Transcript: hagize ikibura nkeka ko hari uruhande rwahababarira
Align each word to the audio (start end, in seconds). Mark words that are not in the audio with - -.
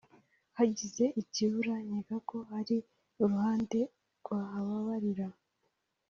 hagize 0.57 1.03
ikibura 1.21 1.75
nkeka 1.85 2.15
ko 2.29 2.37
hari 2.51 2.77
uruhande 3.23 3.79
rwahababarira 4.19 5.27